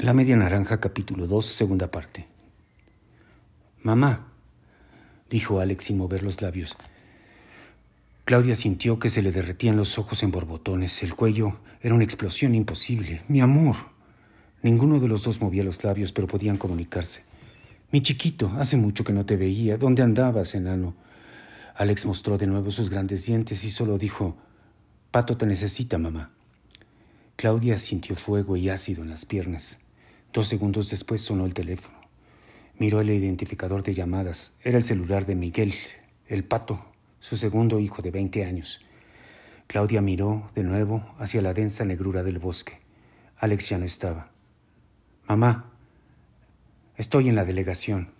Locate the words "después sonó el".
30.88-31.52